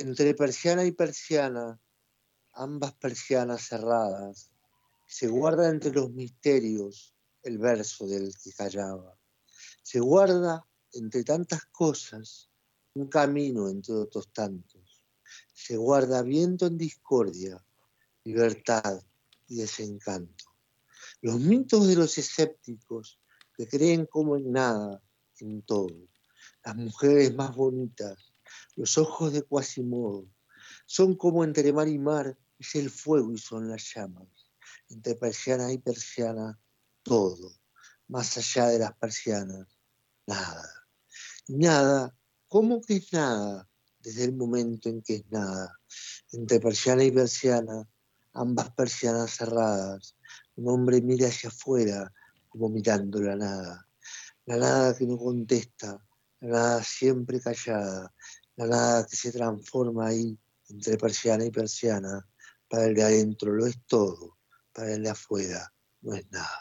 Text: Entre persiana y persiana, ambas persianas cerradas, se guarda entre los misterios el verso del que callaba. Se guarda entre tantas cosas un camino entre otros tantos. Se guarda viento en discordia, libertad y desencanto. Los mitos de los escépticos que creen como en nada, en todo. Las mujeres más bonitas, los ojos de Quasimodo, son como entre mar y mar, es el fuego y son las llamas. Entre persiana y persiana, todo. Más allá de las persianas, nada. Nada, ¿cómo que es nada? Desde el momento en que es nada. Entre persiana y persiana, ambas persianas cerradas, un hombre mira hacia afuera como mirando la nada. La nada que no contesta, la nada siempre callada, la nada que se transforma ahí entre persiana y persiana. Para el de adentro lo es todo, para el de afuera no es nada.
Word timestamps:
Entre 0.00 0.34
persiana 0.34 0.86
y 0.86 0.92
persiana, 0.92 1.78
ambas 2.54 2.94
persianas 2.94 3.68
cerradas, 3.68 4.50
se 5.06 5.28
guarda 5.28 5.68
entre 5.68 5.92
los 5.92 6.10
misterios 6.10 7.14
el 7.42 7.58
verso 7.58 8.06
del 8.06 8.32
que 8.42 8.50
callaba. 8.50 9.14
Se 9.82 10.00
guarda 10.00 10.66
entre 10.94 11.22
tantas 11.22 11.66
cosas 11.66 12.48
un 12.94 13.08
camino 13.08 13.68
entre 13.68 13.94
otros 13.94 14.32
tantos. 14.32 15.02
Se 15.52 15.76
guarda 15.76 16.22
viento 16.22 16.66
en 16.66 16.78
discordia, 16.78 17.62
libertad 18.24 19.02
y 19.48 19.56
desencanto. 19.56 20.46
Los 21.20 21.38
mitos 21.40 21.86
de 21.86 21.96
los 21.96 22.16
escépticos 22.16 23.20
que 23.54 23.68
creen 23.68 24.06
como 24.06 24.38
en 24.38 24.50
nada, 24.50 25.02
en 25.40 25.60
todo. 25.60 26.08
Las 26.64 26.74
mujeres 26.74 27.34
más 27.34 27.54
bonitas, 27.54 28.29
los 28.80 28.96
ojos 28.96 29.34
de 29.34 29.42
Quasimodo, 29.42 30.26
son 30.86 31.14
como 31.14 31.44
entre 31.44 31.70
mar 31.70 31.86
y 31.86 31.98
mar, 31.98 32.38
es 32.58 32.74
el 32.76 32.88
fuego 32.88 33.30
y 33.30 33.36
son 33.36 33.68
las 33.68 33.92
llamas. 33.94 34.26
Entre 34.88 35.14
persiana 35.16 35.70
y 35.70 35.76
persiana, 35.76 36.58
todo. 37.02 37.52
Más 38.08 38.38
allá 38.38 38.68
de 38.68 38.78
las 38.78 38.94
persianas, 38.94 39.66
nada. 40.26 40.66
Nada, 41.46 42.16
¿cómo 42.48 42.80
que 42.80 42.96
es 42.96 43.12
nada? 43.12 43.68
Desde 43.98 44.24
el 44.24 44.32
momento 44.32 44.88
en 44.88 45.02
que 45.02 45.16
es 45.16 45.30
nada. 45.30 45.78
Entre 46.32 46.58
persiana 46.58 47.04
y 47.04 47.10
persiana, 47.10 47.86
ambas 48.32 48.70
persianas 48.70 49.36
cerradas, 49.36 50.16
un 50.56 50.68
hombre 50.70 51.02
mira 51.02 51.28
hacia 51.28 51.50
afuera 51.50 52.10
como 52.48 52.70
mirando 52.70 53.20
la 53.20 53.36
nada. 53.36 53.86
La 54.46 54.56
nada 54.56 54.96
que 54.96 55.06
no 55.06 55.18
contesta, 55.18 56.02
la 56.40 56.48
nada 56.48 56.82
siempre 56.82 57.40
callada, 57.40 58.10
la 58.60 58.66
nada 58.66 59.06
que 59.06 59.16
se 59.16 59.32
transforma 59.32 60.08
ahí 60.08 60.38
entre 60.68 60.96
persiana 60.96 61.44
y 61.44 61.50
persiana. 61.50 62.26
Para 62.68 62.84
el 62.84 62.94
de 62.94 63.02
adentro 63.02 63.52
lo 63.52 63.66
es 63.66 63.78
todo, 63.86 64.38
para 64.72 64.92
el 64.94 65.02
de 65.02 65.10
afuera 65.10 65.72
no 66.02 66.14
es 66.14 66.30
nada. 66.30 66.59